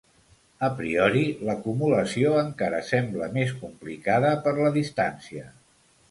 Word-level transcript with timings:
A 0.67 0.67
priori, 0.77 1.19
l’acumulació 1.49 2.31
encara 2.43 2.79
sembla 2.87 3.27
més 3.35 3.53
complicada 3.65 4.31
per 4.47 4.55
la 4.61 4.71
distància… 4.79 5.45